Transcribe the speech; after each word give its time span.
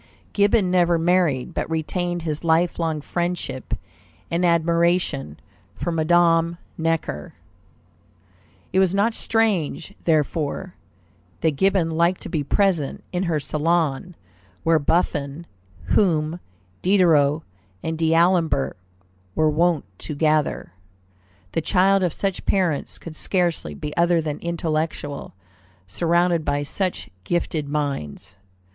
Gibbon 0.33 0.71
never 0.71 0.97
married, 0.97 1.53
but 1.53 1.69
retained 1.69 2.23
his 2.23 2.43
life 2.43 2.79
long 2.79 3.01
friendship 3.01 3.75
and 4.31 4.43
admiration 4.43 5.39
for 5.75 5.91
Madame 5.91 6.57
Necker. 6.75 7.35
It 8.73 8.79
was 8.79 8.95
not 8.95 9.13
strange, 9.13 9.93
therefore, 10.05 10.73
that 11.41 11.51
Gibbon 11.51 11.91
liked 11.91 12.21
to 12.23 12.29
be 12.29 12.43
present 12.43 13.03
in 13.13 13.25
her 13.29 13.39
salon, 13.39 14.15
where 14.63 14.79
Buffon, 14.79 15.45
Hume, 15.91 16.39
Diderot, 16.81 17.43
and 17.83 17.95
D'Alembert 17.95 18.77
were 19.35 19.51
wont 19.51 19.85
to 19.99 20.15
gather. 20.15 20.73
The 21.51 21.61
child 21.61 22.01
of 22.01 22.11
such 22.11 22.47
parents 22.47 22.97
could 22.97 23.15
scarcely 23.15 23.75
be 23.75 23.95
other 23.95 24.19
than 24.19 24.39
intellectual, 24.39 25.35
surrounded 25.85 26.43
by 26.43 26.63
such 26.63 27.11
gifted 27.23 27.69
minds. 27.69 28.35